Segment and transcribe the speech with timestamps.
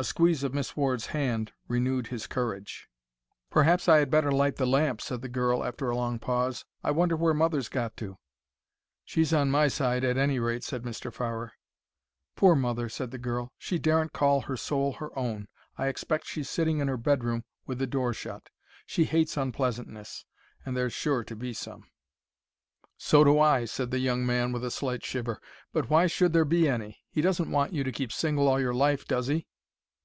[0.00, 2.88] A squeeze of Miss Ward's hand renewed his courage.
[3.50, 6.64] "Perhaps I had better light the lamp," said the girl, after a long pause.
[6.82, 8.16] "I wonder where mother's got to?"
[9.04, 11.12] "She's on my side, at any rate," said Mr.
[11.12, 11.52] Farrer.
[12.34, 13.52] "Poor mother!" said the girl.
[13.58, 15.48] "She daren't call her soul her own.
[15.76, 18.48] I expect she's sitting in her bedroom with the door shut.
[18.86, 20.24] She hates unpleasantness.
[20.64, 21.84] And there's sure to be some."
[22.96, 25.42] "So do I," said the young man, with a slight shiver.
[25.74, 27.00] "But why should there be any?
[27.10, 29.46] He doesn't want you to keep single all your life, does he?"